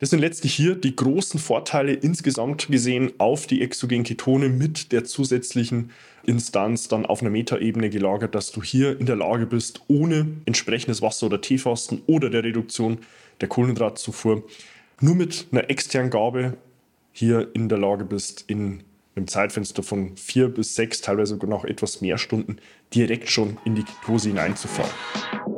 [0.00, 5.04] Das sind letztlich hier die großen Vorteile insgesamt gesehen auf die exogenen Ketone mit der
[5.04, 5.90] zusätzlichen
[6.24, 11.02] Instanz dann auf einer Metaebene gelagert, dass du hier in der Lage bist, ohne entsprechendes
[11.02, 12.98] Wasser- oder Teefasten oder der Reduktion
[13.40, 14.44] der Kohlenhydratzufuhr
[15.00, 16.56] nur mit einer externen Gabe
[17.10, 18.84] hier in der Lage bist, in
[19.16, 22.58] einem Zeitfenster von vier bis sechs, teilweise sogar noch etwas mehr Stunden,
[22.94, 25.57] direkt schon in die Ketose hineinzufahren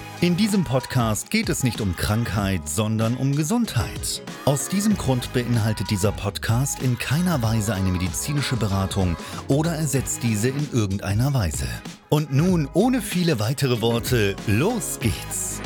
[0.21, 4.21] In diesem Podcast geht es nicht um Krankheit, sondern um Gesundheit.
[4.45, 10.49] Aus diesem Grund beinhaltet dieser Podcast in keiner Weise eine medizinische Beratung oder ersetzt diese
[10.49, 11.65] in irgendeiner Weise.
[12.09, 15.59] Und nun, ohne viele weitere Worte, los geht's!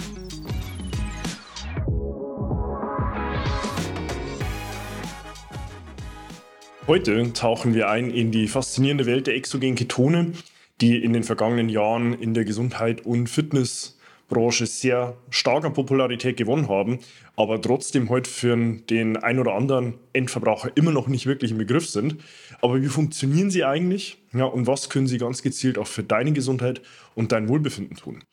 [6.87, 10.31] Heute tauchen wir ein in die faszinierende Welt der exogenen Ketone,
[10.79, 13.94] die in den vergangenen Jahren in der Gesundheit und Fitness
[14.27, 16.99] Branche sehr stark an Popularität gewonnen haben,
[17.35, 18.55] aber trotzdem heute für
[18.89, 22.17] den ein oder anderen Endverbraucher immer noch nicht wirklich im Begriff sind.
[22.61, 24.17] Aber wie funktionieren sie eigentlich?
[24.33, 26.81] Ja, und was können sie ganz gezielt auch für deine Gesundheit
[27.13, 28.23] und dein Wohlbefinden tun?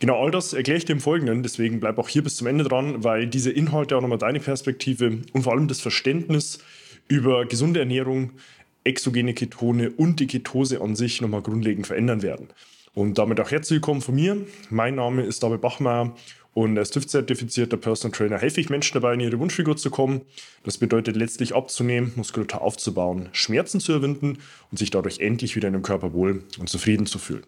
[0.00, 2.62] Genau all das erkläre ich dir im Folgenden, deswegen bleib auch hier bis zum Ende
[2.62, 6.60] dran, weil diese Inhalte auch nochmal deine Perspektive und vor allem das Verständnis
[7.08, 8.32] über gesunde Ernährung,
[8.84, 12.48] exogene Ketone und die Ketose an sich nochmal grundlegend verändern werden.
[12.94, 14.46] Und damit auch herzlich willkommen von mir.
[14.70, 16.14] Mein Name ist David Bachmeier
[16.54, 20.22] und als TÜV-zertifizierter Personal Trainer helfe ich Menschen dabei, in ihre Wunschfigur zu kommen.
[20.64, 24.38] Das bedeutet letztlich abzunehmen, Muskulatur aufzubauen, Schmerzen zu überwinden
[24.70, 27.44] und sich dadurch endlich wieder in dem Körper wohl und zufrieden zu fühlen.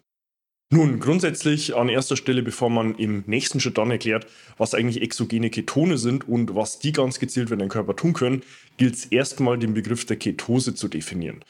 [0.73, 4.25] Nun, grundsätzlich an erster Stelle, bevor man im nächsten Schritt dann erklärt,
[4.57, 8.43] was eigentlich exogene Ketone sind und was die ganz gezielt für den Körper tun können,
[8.77, 11.43] gilt es erstmal den Begriff der Ketose zu definieren.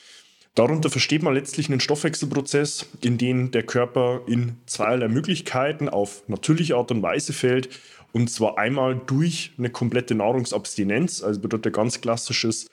[0.56, 6.75] Darunter versteht man letztlich einen Stoffwechselprozess, in den der Körper in zweierlei Möglichkeiten auf natürliche
[6.75, 7.69] Art und Weise fällt.
[8.12, 12.67] Und zwar einmal durch eine komplette Nahrungsabstinenz, also bedeutet ganz klassisches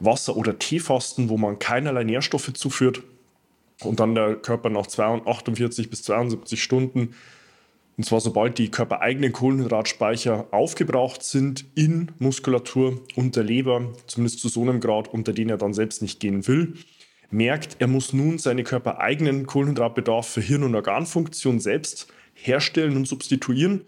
[0.00, 3.02] Wasser- oder Teefasten, wo man keinerlei Nährstoffe zuführt
[3.82, 7.14] und dann der Körper nach 48 bis 72 Stunden,
[7.96, 14.48] und zwar sobald die körpereigenen Kohlenhydratspeicher aufgebraucht sind in Muskulatur und der Leber, zumindest zu
[14.48, 16.74] so einem Grad, unter den er dann selbst nicht gehen will,
[17.30, 23.82] merkt, er muss nun seine körpereigenen Kohlenhydratbedarf für Hirn- und Organfunktion selbst herstellen und substituieren.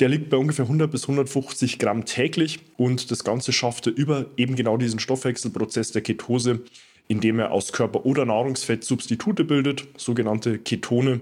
[0.00, 4.26] Der liegt bei ungefähr 100 bis 150 Gramm täglich und das Ganze schafft er über
[4.36, 6.60] eben genau diesen Stoffwechselprozess der Ketose,
[7.06, 11.20] indem er aus Körper- oder Nahrungsfett Substitute bildet, sogenannte Ketone,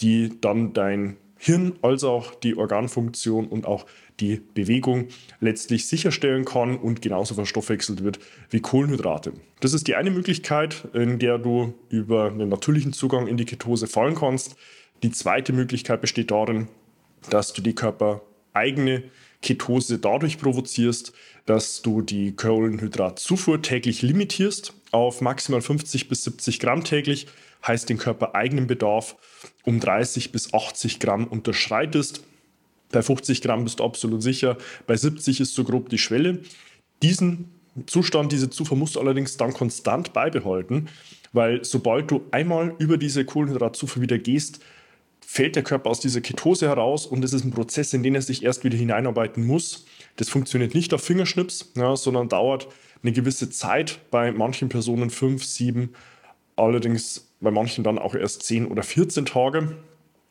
[0.00, 3.86] die dann dein Hirn als auch die Organfunktion und auch
[4.20, 5.08] die Bewegung
[5.40, 8.18] letztlich sicherstellen kann und genauso verstoffwechselt wird
[8.50, 9.34] wie Kohlenhydrate.
[9.60, 13.86] Das ist die eine Möglichkeit, in der du über einen natürlichen Zugang in die Ketose
[13.86, 14.56] fallen kannst.
[15.02, 16.68] Die zweite Möglichkeit besteht darin,
[17.28, 19.04] dass du die körpereigene
[19.42, 21.12] Ketose dadurch provozierst,
[21.44, 27.26] dass du die Kohlenhydratzufuhr täglich limitierst auf maximal 50 bis 70 Gramm täglich,
[27.64, 29.16] heißt den körpereigenen Bedarf
[29.64, 32.22] um 30 bis 80 Gramm unterschreitest
[32.90, 34.56] bei 50 Gramm bist du absolut sicher.
[34.86, 36.40] Bei 70 ist so grob die Schwelle.
[37.02, 37.50] Diesen
[37.86, 40.88] Zustand, diese Zufuhr musst du allerdings dann konstant beibehalten,
[41.32, 44.60] weil sobald du einmal über diese Kohlenhydratzufuhr wieder gehst,
[45.20, 48.22] fällt der Körper aus dieser Ketose heraus und es ist ein Prozess, in den er
[48.22, 49.84] sich erst wieder hineinarbeiten muss.
[50.14, 52.68] Das funktioniert nicht auf Fingerschnips, ja, sondern dauert
[53.02, 55.90] eine gewisse Zeit, bei manchen Personen fünf, sieben,
[56.54, 59.76] allerdings bei manchen dann auch erst zehn oder 14 Tage.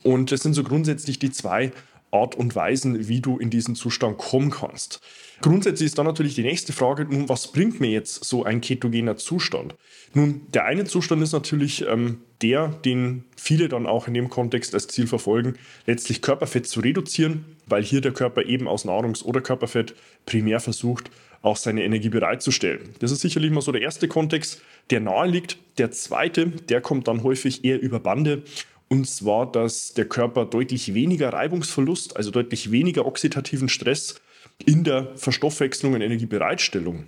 [0.04, 1.72] Und das sind so grundsätzlich die zwei
[2.12, 5.02] Art und Weisen, wie du in diesen Zustand kommen kannst.
[5.42, 9.18] Grundsätzlich ist dann natürlich die nächste Frage, nun, was bringt mir jetzt so ein ketogener
[9.18, 9.76] Zustand?
[10.14, 14.74] Nun, der eine Zustand ist natürlich ähm, der, den viele dann auch in dem Kontext
[14.74, 15.56] als Ziel verfolgen,
[15.86, 19.94] letztlich Körperfett zu reduzieren, weil hier der Körper eben aus Nahrungs- oder Körperfett
[20.26, 21.12] primär versucht,
[21.46, 22.90] auch seine Energie bereitzustellen.
[23.00, 25.58] Das ist sicherlich mal so der erste Kontext, der nahe liegt.
[25.78, 28.44] Der zweite, der kommt dann häufig eher über Bande.
[28.88, 34.22] Und zwar, dass der Körper deutlich weniger Reibungsverlust, also deutlich weniger oxidativen Stress
[34.66, 37.06] in der Verstoffwechslung und Energiebereitstellung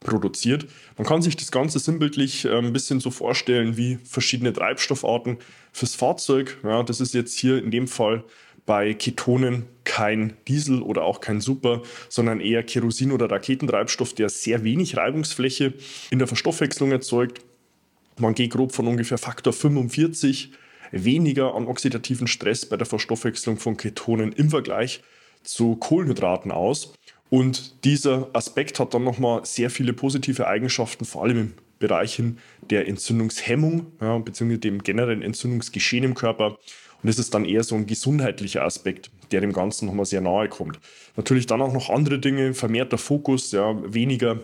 [0.00, 0.66] produziert.
[0.96, 5.38] Man kann sich das Ganze sinnbildlich äh, ein bisschen so vorstellen wie verschiedene Treibstoffarten
[5.72, 6.58] fürs Fahrzeug.
[6.62, 8.24] Ja, das ist jetzt hier in dem Fall
[8.68, 11.80] bei Ketonen kein Diesel oder auch kein Super,
[12.10, 15.72] sondern eher Kerosin oder Raketentreibstoff, der sehr wenig Reibungsfläche
[16.10, 17.40] in der Verstoffwechslung erzeugt.
[18.18, 20.52] Man geht grob von ungefähr Faktor 45
[20.92, 25.02] weniger an oxidativen Stress bei der Verstoffwechslung von Ketonen im Vergleich
[25.44, 26.92] zu Kohlenhydraten aus.
[27.30, 32.22] Und dieser Aspekt hat dann nochmal sehr viele positive Eigenschaften, vor allem im Bereich
[32.68, 36.58] der Entzündungshemmung, ja, beziehungsweise dem generellen Entzündungsgeschehen im Körper.
[37.02, 40.48] Und das ist dann eher so ein gesundheitlicher Aspekt, der dem Ganzen nochmal sehr nahe
[40.48, 40.80] kommt.
[41.16, 44.40] Natürlich dann auch noch andere Dinge, vermehrter Fokus, ja, weniger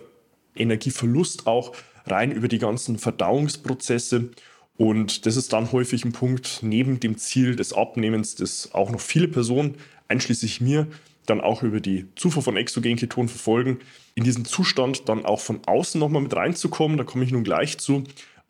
[0.54, 1.72] Energieverlust auch
[2.06, 4.30] rein über die ganzen Verdauungsprozesse.
[4.76, 9.00] Und das ist dann häufig ein Punkt neben dem Ziel des Abnehmens, das auch noch
[9.00, 9.76] viele Personen,
[10.08, 10.86] einschließlich mir,
[11.26, 13.78] dann auch über die Zufuhr von Exogenketonen verfolgen,
[14.14, 17.78] in diesen Zustand dann auch von außen nochmal mit reinzukommen, da komme ich nun gleich
[17.78, 18.04] zu,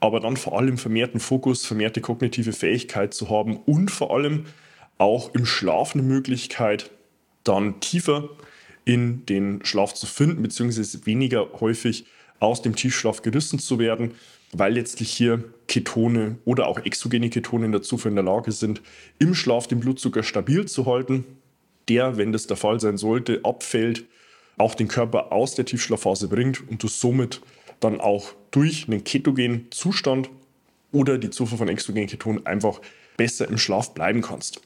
[0.04, 4.44] aber dann vor allem vermehrten Fokus, vermehrte kognitive Fähigkeit zu haben und vor allem
[4.98, 6.90] auch im Schlaf eine Möglichkeit,
[7.42, 8.28] dann tiefer
[8.84, 12.04] in den Schlaf zu finden, beziehungsweise weniger häufig
[12.38, 14.12] aus dem Tiefschlaf gerissen zu werden,
[14.52, 18.82] weil letztlich hier Ketone oder auch exogene Ketone dazu in der Lage sind,
[19.18, 21.24] im Schlaf den Blutzucker stabil zu halten,
[21.88, 24.04] der, wenn das der Fall sein sollte, abfällt,
[24.58, 27.40] auch den Körper aus der Tiefschlafphase bringt und du somit
[27.84, 30.30] dann auch durch einen ketogenen Zustand
[30.92, 32.80] oder die Zufuhr von exogenen Ketonen einfach
[33.16, 34.60] besser im Schlaf bleiben kannst.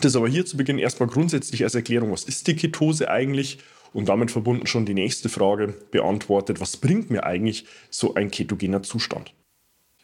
[0.00, 3.58] Das aber hier zu Beginn erstmal grundsätzlich als Erklärung, was ist die Ketose eigentlich?
[3.94, 8.82] Und damit verbunden schon die nächste Frage beantwortet, was bringt mir eigentlich so ein ketogener
[8.82, 9.32] Zustand?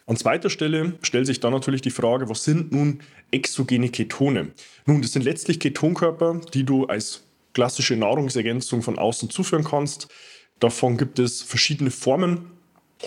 [0.06, 3.00] An zweiter Stelle stellt sich dann natürlich die Frage, was sind nun
[3.31, 4.52] exogene Ketone?
[4.87, 10.08] Nun, das sind letztlich Ketonkörper, die du als klassische Nahrungsergänzung von außen zuführen kannst.
[10.61, 12.50] Davon gibt es verschiedene Formen.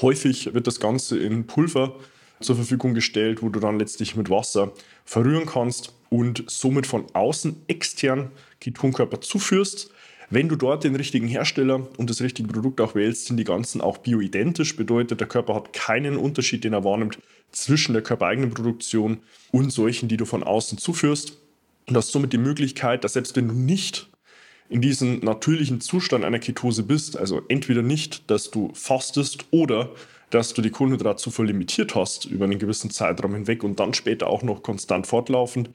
[0.02, 1.96] Häufig wird das Ganze in Pulver
[2.40, 4.72] zur Verfügung gestellt, wo du dann letztlich mit Wasser
[5.06, 9.92] verrühren kannst und somit von außen extern Ketonkörper zuführst.
[10.30, 13.80] Wenn du dort den richtigen Hersteller und das richtige Produkt auch wählst, sind die ganzen
[13.80, 14.76] auch bioidentisch.
[14.76, 17.18] Bedeutet, der Körper hat keinen Unterschied, den er wahrnimmt,
[17.52, 19.22] zwischen der körpereigenen Produktion
[19.52, 21.38] und solchen, die du von außen zuführst.
[21.88, 24.10] Und hast somit die Möglichkeit, dass selbst wenn du nicht
[24.70, 29.92] in diesem natürlichen Zustand einer Ketose bist, also entweder nicht, dass du fastest oder
[30.30, 34.44] dass du die Kohlenhydratzufuhr limitiert hast über einen gewissen Zeitraum hinweg und dann später auch
[34.44, 35.70] noch konstant fortlaufend,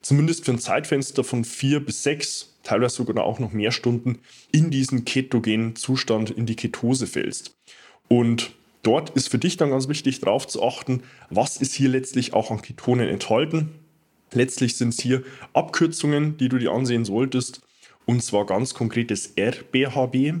[0.00, 4.18] zumindest für ein Zeitfenster von vier bis sechs teilweise sogar auch noch mehr Stunden
[4.52, 7.56] in diesen ketogenen Zustand, in die Ketose fällst.
[8.08, 8.52] Und
[8.82, 12.50] dort ist für dich dann ganz wichtig darauf zu achten, was ist hier letztlich auch
[12.50, 13.70] an Ketonen enthalten.
[14.32, 15.22] Letztlich sind es hier
[15.52, 17.62] Abkürzungen, die du dir ansehen solltest,
[18.10, 20.34] und zwar ganz konkretes RBHB,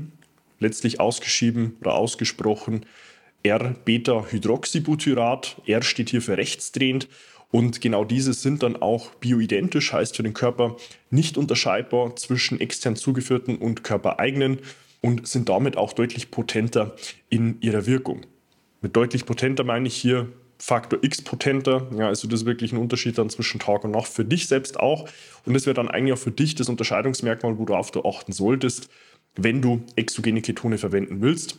[0.58, 2.84] letztlich ausgeschrieben oder ausgesprochen
[3.44, 5.62] R-Beta-Hydroxybutyrat.
[5.66, 7.06] R steht hier für rechtsdrehend
[7.52, 10.78] und genau diese sind dann auch bioidentisch, heißt für den Körper
[11.10, 14.58] nicht unterscheidbar zwischen extern zugeführten und körpereigenen
[15.00, 16.96] und sind damit auch deutlich potenter
[17.28, 18.22] in ihrer Wirkung.
[18.80, 20.26] Mit deutlich potenter meine ich hier
[20.60, 21.88] Faktor X potenter.
[21.96, 24.78] Ja, also das ist wirklich ein Unterschied dann zwischen Tag und Nacht für dich selbst
[24.78, 25.08] auch.
[25.46, 28.90] Und das wäre dann eigentlich auch für dich das Unterscheidungsmerkmal, worauf du achten solltest,
[29.36, 31.58] wenn du exogene Ketone verwenden willst.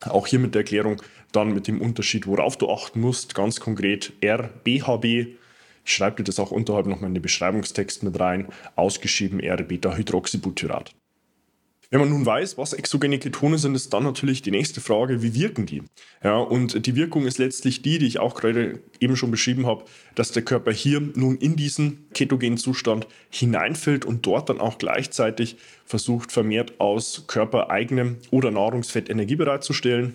[0.00, 4.12] Auch hier mit der Erklärung dann mit dem Unterschied, worauf du achten musst, ganz konkret
[4.24, 5.04] RBHB.
[5.84, 10.94] Ich schreibe dir das auch unterhalb nochmal in den Beschreibungstext mit rein, ausgeschrieben R-Beta-Hydroxybutyrat.
[11.90, 15.34] Wenn man nun weiß, was exogene Ketone sind, ist dann natürlich die nächste Frage, wie
[15.34, 15.82] wirken die?
[16.22, 19.84] Ja, und die Wirkung ist letztlich die, die ich auch gerade eben schon beschrieben habe,
[20.16, 25.56] dass der Körper hier nun in diesen ketogenen Zustand hineinfällt und dort dann auch gleichzeitig
[25.84, 30.14] versucht, vermehrt aus körpereigenem oder Nahrungsfett Energie bereitzustellen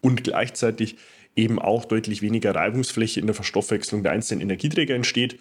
[0.00, 0.96] und gleichzeitig
[1.36, 5.38] eben auch deutlich weniger Reibungsfläche in der Verstoffwechslung der einzelnen Energieträger entsteht.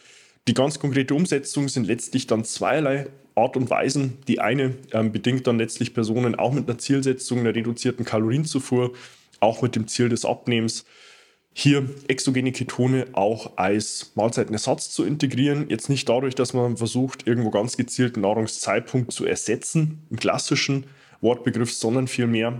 [0.48, 4.18] Die ganz konkrete Umsetzung sind letztlich dann zweierlei Art und Weisen.
[4.28, 8.94] Die eine ähm, bedingt dann letztlich Personen auch mit einer Zielsetzung einer reduzierten Kalorienzufuhr,
[9.40, 10.86] auch mit dem Ziel des Abnehmens.
[11.56, 15.70] hier exogene Ketone auch als Mahlzeitenersatz zu integrieren.
[15.70, 20.86] Jetzt nicht dadurch, dass man versucht, irgendwo ganz gezielt Nahrungszeitpunkt zu ersetzen, im klassischen
[21.22, 22.60] Wortbegriff, sondern vielmehr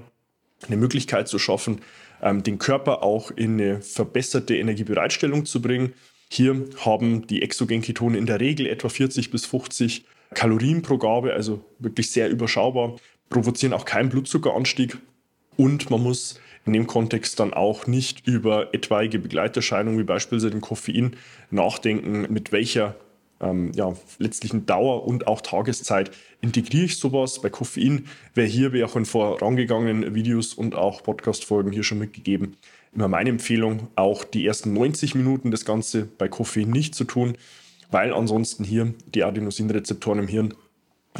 [0.68, 1.82] eine Möglichkeit zu schaffen,
[2.22, 5.94] ähm, den Körper auch in eine verbesserte Energiebereitstellung zu bringen.
[6.32, 11.34] Hier haben die exogenen Ketone in der Regel etwa 40 bis 50 Kalorien pro Gabe,
[11.34, 12.98] also wirklich sehr überschaubar,
[13.30, 14.98] provozieren auch keinen Blutzuckeranstieg
[15.58, 20.62] und man muss in dem Kontext dann auch nicht über etwaige Begleiterscheinungen wie beispielsweise den
[20.62, 21.16] Koffein
[21.52, 22.96] nachdenken, mit welcher
[23.42, 26.12] ähm, ja, letztlichen Dauer und auch Tageszeit
[26.42, 27.42] integriere ich sowas.
[27.42, 32.56] Bei Koffein wäre hier, wie auch in vorangegangenen Videos und auch Podcast-Folgen hier schon mitgegeben,
[32.94, 37.38] immer meine Empfehlung, auch die ersten 90 Minuten das Ganze bei Koffein nicht zu tun,
[37.94, 40.54] weil ansonsten hier die Adenosinrezeptoren im Hirn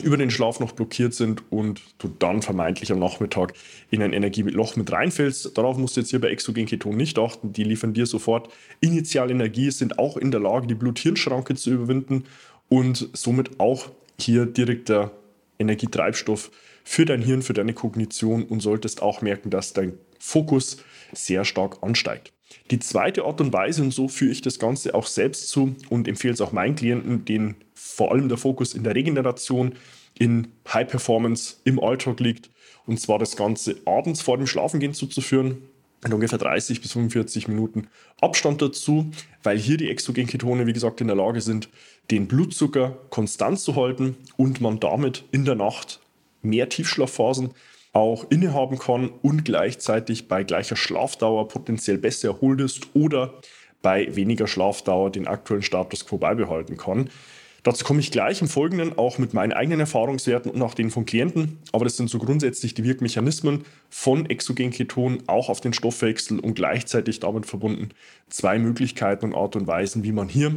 [0.02, 3.54] über den Schlaf noch blockiert sind und du dann vermeintlich am Nachmittag
[3.92, 5.56] in ein Energieloch mit reinfällst.
[5.56, 7.54] Darauf musst du jetzt hier bei Exogenketon nicht achten.
[7.54, 8.50] Die liefern dir sofort
[8.80, 12.24] initial Energie, sind auch in der Lage, die Blut-Hirn-Schranke zu überwinden
[12.70, 15.12] und somit auch hier direkter
[15.60, 16.50] Energietreibstoff
[16.84, 20.78] für dein Hirn, für deine Kognition und solltest auch merken, dass dein Fokus
[21.14, 22.34] sehr stark ansteigt.
[22.72, 26.08] Die zweite Art und Weise, und so führe ich das Ganze auch selbst zu und
[26.08, 29.74] empfehle es auch meinen Klienten, denen vor allem der Fokus in der Regeneration,
[30.18, 32.50] in High Performance im Alltag liegt,
[32.86, 35.58] und zwar das Ganze abends vor dem Schlafengehen zuzuführen,
[36.06, 37.88] in ungefähr 30 bis 45 Minuten
[38.20, 39.10] Abstand dazu,
[39.42, 41.70] weil hier die Exogenketone, wie gesagt, in der Lage sind,
[42.12, 46.00] den Blutzucker konstant zu halten und man damit in der Nacht
[46.42, 47.52] mehr Tiefschlafphasen
[47.94, 53.36] auch innehaben kann und gleichzeitig bei gleicher Schlafdauer potenziell besser erholt ist oder
[53.82, 57.10] bei weniger Schlafdauer den aktuellen Status quo beibehalten kann.
[57.64, 61.06] Dazu komme ich gleich im Folgenden auch mit meinen eigenen Erfahrungswerten und auch den von
[61.06, 61.60] Klienten.
[61.72, 67.22] Aber das sind so grundsätzlich die Wirkmechanismen von Exogenketon auch auf den Stoffwechsel und gleichzeitig
[67.22, 67.90] damit verbunden
[68.30, 70.54] zwei Möglichkeiten und Art und Weisen, wie man hier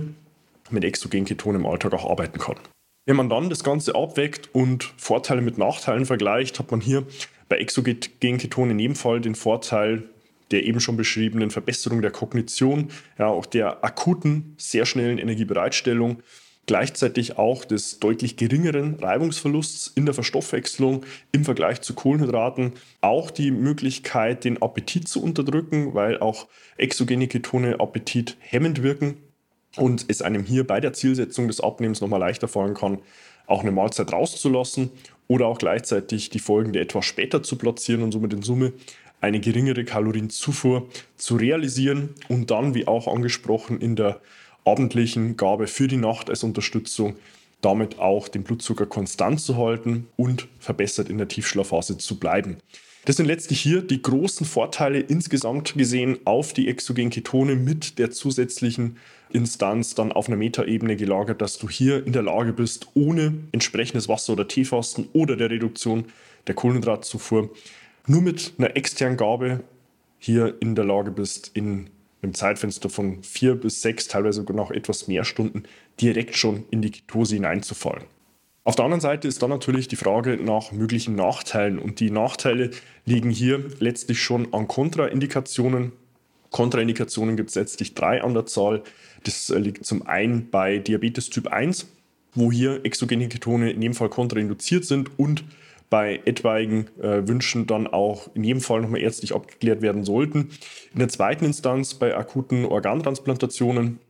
[0.70, 2.56] mit Exogenketon im Alltag auch arbeiten kann.
[3.06, 7.06] Wenn man dann das Ganze abweckt und Vorteile mit Nachteilen vergleicht, hat man hier
[7.48, 10.10] bei Exogenketon in jedem Fall den Vorteil
[10.52, 16.22] der eben schon beschriebenen Verbesserung der Kognition, ja, auch der akuten, sehr schnellen Energiebereitstellung,
[16.66, 23.50] gleichzeitig auch des deutlich geringeren Reibungsverlusts in der Verstoffwechslung im Vergleich zu Kohlenhydraten, auch die
[23.50, 26.46] Möglichkeit, den Appetit zu unterdrücken, weil auch
[26.76, 29.16] exogene Ketone Appetit hemmend wirken
[29.76, 32.98] und es einem hier bei der Zielsetzung des Abnehmens nochmal leichter fallen kann,
[33.46, 34.90] auch eine Mahlzeit rauszulassen
[35.28, 38.72] oder auch gleichzeitig die folgende etwas später zu platzieren und somit in Summe
[39.20, 44.20] eine geringere Kalorienzufuhr zu realisieren und dann, wie auch angesprochen, in der
[44.64, 47.16] abendlichen Gabe für die Nacht als Unterstützung
[47.60, 52.58] damit auch den Blutzucker konstant zu halten und verbessert in der Tiefschlafphase zu bleiben.
[53.06, 58.10] Das sind letztlich hier die großen Vorteile insgesamt gesehen auf die exogenen Ketone mit der
[58.10, 58.96] zusätzlichen
[59.30, 64.08] Instanz dann auf einer Metaebene gelagert, dass du hier in der Lage bist, ohne entsprechendes
[64.08, 66.06] Wasser- oder Teefasten oder der Reduktion
[66.48, 67.48] der Kohlenhydratzufuhr
[68.08, 69.60] nur mit einer externen Gabe
[70.18, 71.90] hier in der Lage bist, in
[72.22, 75.62] einem Zeitfenster von vier bis sechs, teilweise sogar noch etwas mehr Stunden
[76.00, 78.15] direkt schon in die Ketose hineinzufallen.
[78.66, 82.72] Auf der anderen Seite ist dann natürlich die Frage nach möglichen Nachteilen und die Nachteile
[83.04, 85.92] liegen hier letztlich schon an Kontraindikationen.
[86.50, 88.82] Kontraindikationen gibt es letztlich drei an der Zahl.
[89.22, 91.86] Das äh, liegt zum einen bei Diabetes Typ 1,
[92.34, 95.44] wo hier exogene Ketone in jedem Fall kontrainduziert sind und
[95.88, 100.50] bei etwaigen äh, Wünschen dann auch in jedem Fall nochmal ärztlich abgeklärt werden sollten.
[100.92, 104.00] In der zweiten Instanz bei akuten Organtransplantationen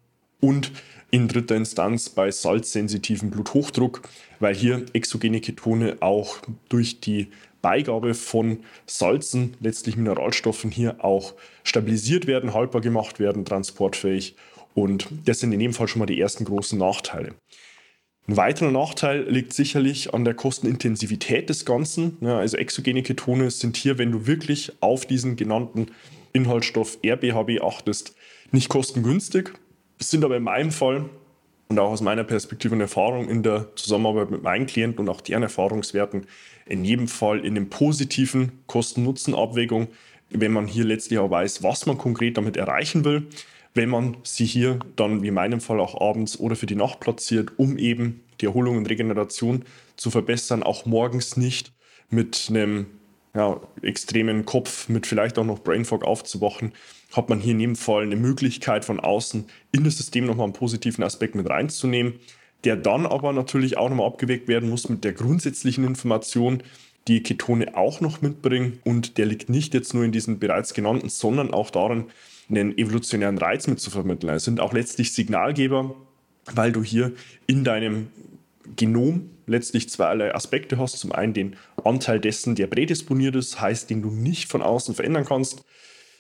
[0.41, 0.73] und
[1.11, 4.03] in dritter Instanz bei salzsensitiven Bluthochdruck,
[4.41, 7.29] weil hier exogene Ketone auch durch die
[7.63, 11.35] Beigabe von Salzen, letztlich Mineralstoffen, hier auch
[11.65, 14.37] stabilisiert werden, haltbar gemacht werden, transportfähig.
[14.75, 17.35] Und das sind in dem Fall schon mal die ersten großen Nachteile.
[18.29, 22.19] Ein weiterer Nachteil liegt sicherlich an der Kostenintensivität des Ganzen.
[22.21, 25.87] Ja, also exogene Ketone sind hier, wenn du wirklich auf diesen genannten
[26.33, 28.15] Inhaltsstoff RBHB achtest,
[28.51, 29.53] nicht kostengünstig,
[29.99, 31.09] sind aber in meinem Fall
[31.69, 35.21] und auch aus meiner Perspektive und Erfahrung in der Zusammenarbeit mit meinen Klienten und auch
[35.21, 36.27] deren Erfahrungswerten
[36.67, 39.89] in jedem Fall in den positiven Kosten-Nutzen-Abwägung,
[40.31, 43.27] wenn man hier letztlich auch weiß, was man konkret damit erreichen will
[43.77, 46.99] wenn man sie hier dann wie in meinem Fall auch abends oder für die Nacht
[47.01, 49.65] platziert, um eben die Erholung und Regeneration
[49.97, 51.73] zu verbessern, auch morgens nicht
[52.09, 52.87] mit einem
[53.37, 56.73] ja, extremen Kopf, mit vielleicht auch noch Brain Fog aufzuwachen,
[57.13, 60.53] hat man hier in jedem Fall eine Möglichkeit von außen in das System nochmal einen
[60.55, 62.15] positiven Aspekt mit reinzunehmen,
[62.65, 66.63] der dann aber natürlich auch nochmal abgeweckt werden muss mit der grundsätzlichen Information,
[67.09, 71.09] die Ketone auch noch mitbringen und der liegt nicht jetzt nur in diesen bereits genannten,
[71.09, 72.07] sondern auch darin,
[72.49, 74.35] einen evolutionären Reiz mit zu vermitteln.
[74.35, 75.95] Es sind auch letztlich Signalgeber,
[76.55, 77.13] weil du hier
[77.47, 78.09] in deinem
[78.77, 80.99] Genom letztlich zweierlei Aspekte hast.
[80.99, 85.25] Zum einen den Anteil dessen, der prädisponiert ist, heißt, den du nicht von außen verändern
[85.25, 85.65] kannst.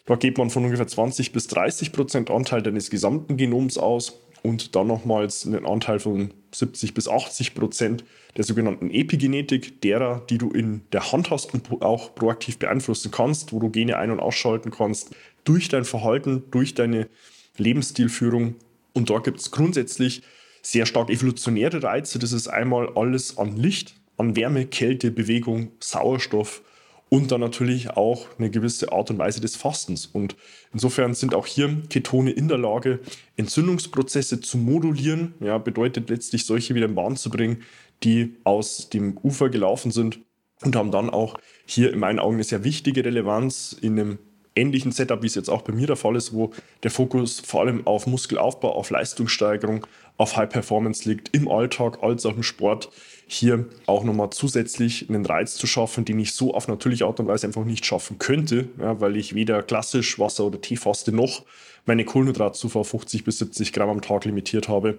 [0.07, 4.77] Da geht man von ungefähr 20 bis 30 Prozent Anteil deines gesamten Genoms aus und
[4.77, 8.05] dann nochmals einen Anteil von 70 bis 80 Prozent
[8.37, 13.53] der sogenannten Epigenetik, derer, die du in der Hand hast und auch proaktiv beeinflussen kannst,
[13.53, 17.09] wo du Gene ein- und ausschalten kannst, durch dein Verhalten, durch deine
[17.57, 18.55] Lebensstilführung.
[18.93, 20.23] Und da gibt es grundsätzlich
[20.67, 22.19] sehr stark evolutionäre Reize.
[22.19, 26.63] Das ist einmal alles an Licht, an Wärme, Kälte, Bewegung, Sauerstoff
[27.09, 30.07] und dann natürlich auch eine gewisse Art und Weise des Fastens.
[30.07, 30.35] Und
[30.73, 32.99] insofern sind auch hier Ketone in der Lage,
[33.37, 35.35] Entzündungsprozesse zu modulieren.
[35.39, 37.63] Ja, bedeutet letztlich solche wieder in Bahn zu bringen,
[38.03, 40.19] die aus dem Ufer gelaufen sind
[40.65, 44.19] und haben dann auch hier in meinen Augen eine sehr wichtige Relevanz in einem
[44.57, 47.61] ähnlichen Setup, wie es jetzt auch bei mir der Fall ist, wo der Fokus vor
[47.61, 49.87] allem auf Muskelaufbau, auf Leistungssteigerung,
[50.19, 52.91] auf High Performance liegt, im Alltag als auch im Sport,
[53.27, 57.27] hier auch nochmal zusätzlich einen Reiz zu schaffen, den ich so auf natürliche Art und
[57.27, 61.45] Weise einfach nicht schaffen könnte, ja, weil ich weder klassisch Wasser- oder Teefaste noch
[61.87, 64.99] meine Kohlenhydratzufuhr auf 50 bis 70 Gramm am Tag limitiert habe.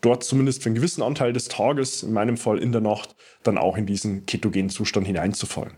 [0.00, 3.58] Dort zumindest für einen gewissen Anteil des Tages, in meinem Fall in der Nacht, dann
[3.58, 5.72] auch in diesen ketogenen Zustand hineinzufallen.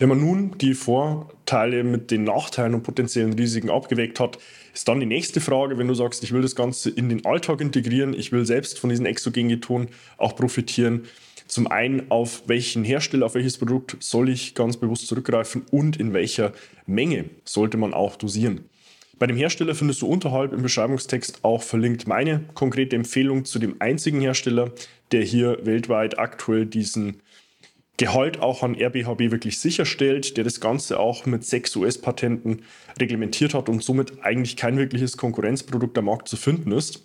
[0.00, 4.38] Wenn man nun die Vorteile mit den Nachteilen und potenziellen Risiken abgewägt hat,
[4.72, 7.60] ist dann die nächste Frage, wenn du sagst, ich will das Ganze in den Alltag
[7.60, 11.06] integrieren, ich will selbst von diesen exogenen Ketonen auch profitieren.
[11.48, 16.12] Zum einen, auf welchen Hersteller, auf welches Produkt soll ich ganz bewusst zurückgreifen und in
[16.12, 16.52] welcher
[16.86, 18.60] Menge sollte man auch dosieren.
[19.18, 23.74] Bei dem Hersteller findest du unterhalb im Beschreibungstext auch verlinkt meine konkrete Empfehlung zu dem
[23.80, 24.70] einzigen Hersteller,
[25.10, 27.20] der hier weltweit aktuell diesen
[27.98, 32.62] Gehalt auch an RBHB wirklich sicherstellt, der das Ganze auch mit sechs US-Patenten
[32.98, 37.04] reglementiert hat und somit eigentlich kein wirkliches Konkurrenzprodukt am Markt zu finden ist.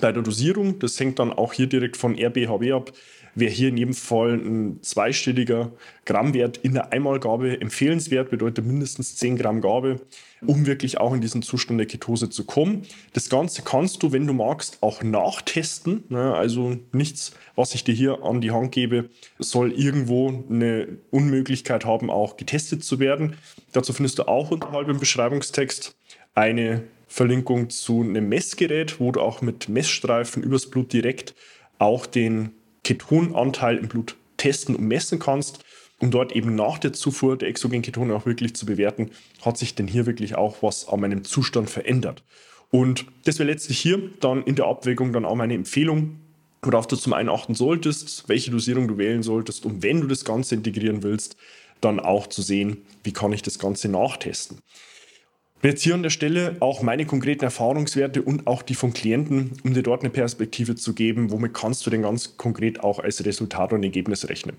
[0.00, 2.92] Bei der Dosierung, das hängt dann auch hier direkt von RBHB ab,
[3.34, 5.72] wäre hier in jedem Fall ein zweistelliger
[6.04, 10.00] Grammwert in der Einmalgabe empfehlenswert, bedeutet mindestens 10 Gramm Gabe,
[10.46, 12.82] um wirklich auch in diesen Zustand der Ketose zu kommen.
[13.12, 16.04] Das Ganze kannst du, wenn du magst, auch nachtesten.
[16.08, 16.34] Ne?
[16.34, 22.10] Also nichts, was ich dir hier an die Hand gebe, soll irgendwo eine Unmöglichkeit haben,
[22.10, 23.36] auch getestet zu werden.
[23.72, 25.94] Dazu findest du auch unterhalb im Beschreibungstext
[26.34, 31.34] eine Verlinkung zu einem Messgerät, wo du auch mit Messstreifen übers Blut direkt
[31.78, 32.52] auch den
[32.84, 35.64] Ketonanteil im Blut testen und messen kannst,
[36.00, 39.10] um dort eben nach der Zufuhr der exogenen Ketone auch wirklich zu bewerten,
[39.42, 42.24] hat sich denn hier wirklich auch was an meinem Zustand verändert.
[42.70, 46.16] Und das wäre letztlich hier dann in der Abwägung dann auch meine Empfehlung,
[46.62, 50.24] worauf du zum einen achten solltest, welche Dosierung du wählen solltest und wenn du das
[50.24, 51.36] Ganze integrieren willst,
[51.80, 54.58] dann auch zu sehen, wie kann ich das Ganze nachtesten.
[55.62, 59.74] Jetzt hier an der Stelle auch meine konkreten Erfahrungswerte und auch die von Klienten, um
[59.74, 63.74] dir dort eine Perspektive zu geben, womit kannst du denn ganz konkret auch als Resultat
[63.74, 64.56] und Ergebnis rechnen.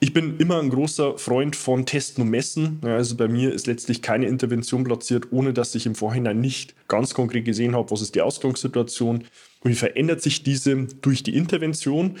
[0.00, 2.78] Ich bin immer ein großer Freund von Testen und Messen.
[2.84, 7.14] Also bei mir ist letztlich keine Intervention platziert, ohne dass ich im Vorhinein nicht ganz
[7.14, 9.24] konkret gesehen habe, was ist die Ausgangssituation
[9.60, 12.16] und wie verändert sich diese durch die Intervention.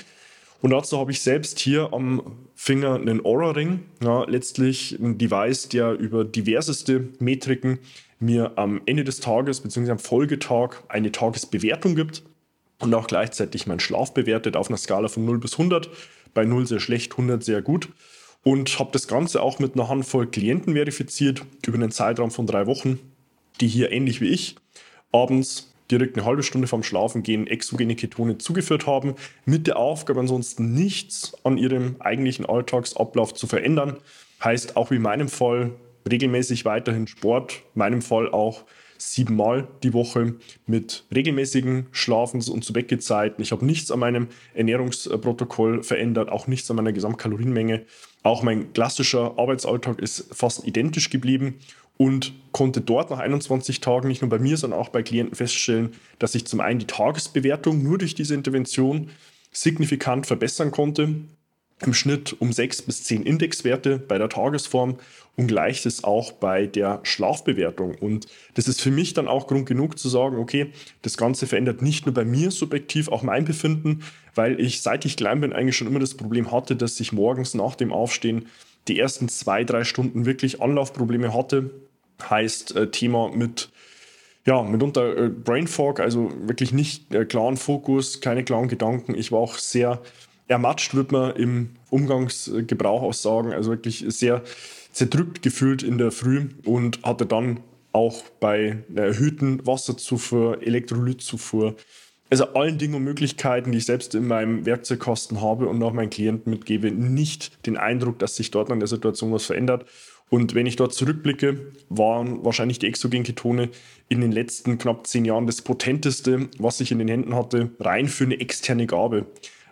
[0.60, 2.22] Und dazu habe ich selbst hier am
[2.56, 3.84] Finger einen Aura-Ring.
[4.02, 7.78] Ja, letztlich ein Device, der über diverseste Metriken
[8.18, 9.92] mir am Ende des Tages bzw.
[9.92, 12.24] am Folgetag eine Tagesbewertung gibt
[12.80, 15.88] und auch gleichzeitig meinen Schlaf bewertet auf einer Skala von 0 bis 100.
[16.34, 17.88] Bei 0 sehr schlecht, 100 sehr gut.
[18.44, 22.66] Und habe das Ganze auch mit einer Handvoll Klienten verifiziert über einen Zeitraum von drei
[22.66, 22.98] Wochen,
[23.60, 24.56] die hier ähnlich wie ich
[25.12, 29.14] abends direkt eine halbe Stunde vorm Schlafengehen exogene Ketone zugeführt haben,
[29.44, 33.96] mit der Aufgabe ansonsten nichts an ihrem eigentlichen Alltagsablauf zu verändern.
[34.42, 35.72] Heißt auch wie in meinem Fall
[36.08, 38.64] regelmäßig weiterhin Sport, in meinem Fall auch
[38.98, 40.34] siebenmal die Woche
[40.66, 43.40] mit regelmäßigen Schlafens- und Zu-Bett-Zeiten.
[43.40, 47.86] Ich habe nichts an meinem Ernährungsprotokoll verändert, auch nichts an meiner Gesamtkalorienmenge.
[48.22, 51.60] Auch mein klassischer Arbeitsalltag ist fast identisch geblieben
[51.96, 55.94] und konnte dort nach 21 Tagen nicht nur bei mir, sondern auch bei Klienten feststellen,
[56.18, 59.10] dass ich zum einen die Tagesbewertung nur durch diese Intervention
[59.52, 61.14] signifikant verbessern konnte
[61.84, 64.96] im Schnitt um sechs bis zehn Indexwerte bei der Tagesform
[65.36, 67.94] und gleiches auch bei der Schlafbewertung.
[67.94, 71.80] Und das ist für mich dann auch Grund genug zu sagen, okay, das Ganze verändert
[71.80, 74.02] nicht nur bei mir subjektiv auch mein Befinden,
[74.34, 77.54] weil ich, seit ich klein bin, eigentlich schon immer das Problem hatte, dass ich morgens
[77.54, 78.46] nach dem Aufstehen
[78.88, 81.70] die ersten zwei, drei Stunden wirklich Anlaufprobleme hatte.
[82.28, 83.70] Heißt äh, Thema mit
[84.44, 89.14] ja, mitunter äh, Brain Fog, also wirklich nicht äh, klaren Fokus, keine klaren Gedanken.
[89.14, 90.00] Ich war auch sehr
[90.48, 93.52] ermatscht, wird man im Umgangsgebrauch auch sagen.
[93.52, 94.42] Also wirklich sehr
[94.92, 97.60] zerdrückt gefühlt in der Früh und hatte dann
[97.92, 101.76] auch bei einer erhöhten Wasserzufuhr, Elektrolytzufuhr.
[102.30, 106.10] Also allen Dingen und Möglichkeiten, die ich selbst in meinem Werkzeugkasten habe und auch meinen
[106.10, 109.86] Klienten mitgebe, nicht den Eindruck, dass sich dort an der Situation was verändert.
[110.30, 113.70] Und wenn ich dort zurückblicke, waren wahrscheinlich die Exogenketone
[114.10, 118.08] in den letzten knapp zehn Jahren das potenteste, was ich in den Händen hatte, rein
[118.08, 119.24] für eine externe Gabe.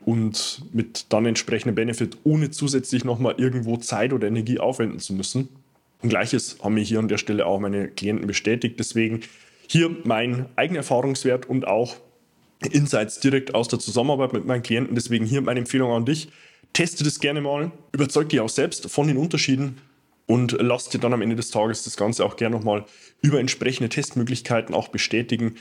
[0.06, 5.48] Und mit dann entsprechendem Benefit, ohne zusätzlich nochmal irgendwo Zeit oder Energie aufwenden zu müssen.
[6.00, 8.76] Und gleiches haben mir hier an der Stelle auch meine Klienten bestätigt.
[8.78, 9.20] Deswegen
[9.68, 11.96] hier mein eigener Erfahrungswert und auch
[12.70, 14.94] Insights direkt aus der Zusammenarbeit mit meinen Klienten.
[14.94, 16.28] Deswegen hier meine Empfehlung an dich.
[16.72, 19.78] Teste das gerne mal, überzeug dich auch selbst von den Unterschieden
[20.26, 22.84] und lass dir dann am Ende des Tages das Ganze auch gerne nochmal
[23.22, 25.56] über entsprechende Testmöglichkeiten auch bestätigen.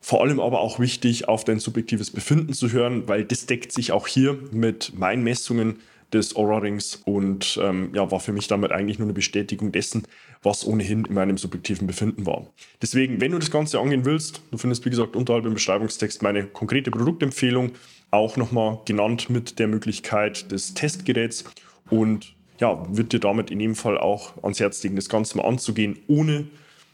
[0.00, 3.92] Vor allem aber auch wichtig, auf dein subjektives Befinden zu hören, weil das deckt sich
[3.92, 5.80] auch hier mit meinen Messungen
[6.12, 10.04] des Aura-Rings und ähm, ja, war für mich damit eigentlich nur eine Bestätigung dessen,
[10.42, 12.46] was ohnehin in meinem subjektiven Befinden war.
[12.80, 16.44] Deswegen, wenn du das Ganze angehen willst, du findest wie gesagt unterhalb im Beschreibungstext meine
[16.44, 17.72] konkrete Produktempfehlung,
[18.10, 21.44] auch nochmal genannt mit der Möglichkeit des Testgeräts
[21.90, 25.44] und ja, wird dir damit in jedem Fall auch ans Herz legen, das Ganze mal
[25.44, 26.46] anzugehen, ohne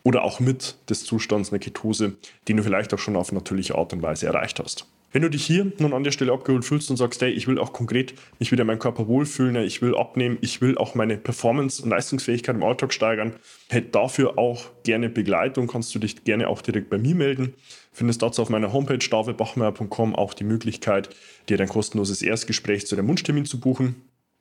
[0.05, 2.15] oder auch mit des Zustands einer Ketose,
[2.47, 4.87] den du vielleicht auch schon auf natürliche Art und Weise erreicht hast.
[5.15, 7.61] Wenn du dich hier nun an der Stelle abgeholt fühlst und sagst, hey, ich will
[7.61, 11.17] auch konkret mich wieder in meinem Körper wohlfühlen, ich will abnehmen, ich will auch meine
[11.17, 13.33] Performance und Leistungsfähigkeit im Alltag steigern,
[13.69, 17.55] hey, dafür auch gerne Begleitung, kannst du dich gerne auch direkt bei mir melden.
[17.93, 21.11] Findest dazu auf meiner Homepage davidbachmeier.com auch die Möglichkeit,
[21.49, 23.95] dir dein kostenloses Erstgespräch zu deinem Wunschtermin zu buchen.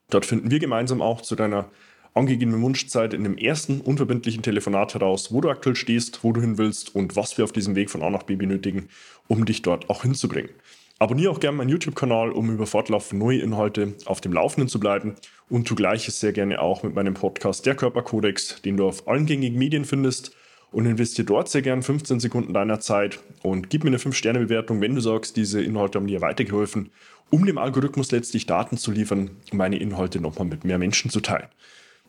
[0.10, 1.70] Dort finden wir gemeinsam auch zu deiner
[2.14, 6.58] angegebenen Wunschzeit in dem ersten unverbindlichen Telefonat heraus, wo du aktuell stehst, wo du hin
[6.58, 8.90] willst und was wir auf diesem Weg von A nach B benötigen,
[9.28, 10.52] um dich dort auch hinzubringen.
[11.00, 15.16] Abonniere auch gerne meinen YouTube-Kanal, um über fortlaufend neue Inhalte auf dem Laufenden zu bleiben
[15.50, 19.26] und tu gleiches sehr gerne auch mit meinem Podcast Der Körperkodex, den du auf allen
[19.26, 20.36] gängigen Medien findest
[20.72, 24.96] und investiere dort sehr gerne 15 Sekunden deiner Zeit und gib mir eine 5-Sterne-Bewertung, wenn
[24.96, 26.92] du sagst, diese Inhalte haben dir weitergeholfen,
[27.30, 31.48] um dem Algorithmus letztlich Daten zu liefern, meine Inhalte nochmal mit mehr Menschen zu teilen.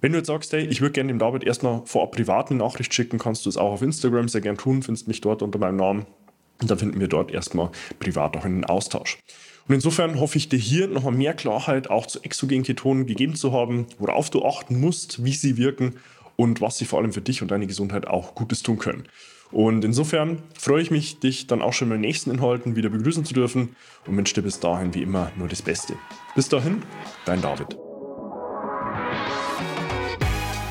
[0.05, 2.93] Wenn du jetzt sagst, hey, ich würde gerne dem David erstmal vorab privat eine Nachricht
[2.93, 5.77] schicken, kannst du es auch auf Instagram sehr gerne tun, findest mich dort unter meinem
[5.77, 6.05] Namen.
[6.61, 9.17] Und dann finden wir dort erstmal privat auch einen Austausch.
[9.67, 13.87] Und insofern hoffe ich dir hier nochmal mehr Klarheit auch zu Exogenketonen gegeben zu haben,
[13.99, 15.95] worauf du achten musst, wie sie wirken
[16.37, 19.05] und was sie vor allem für dich und deine Gesundheit auch Gutes tun können.
[19.53, 23.25] Und insofern freue ich mich, dich dann auch schon in den nächsten Inhalten wieder begrüßen
[23.25, 23.75] zu dürfen
[24.07, 25.95] und wünsche dir bis dahin wie immer nur das Beste.
[26.35, 26.83] Bis dahin,
[27.25, 27.84] dein David.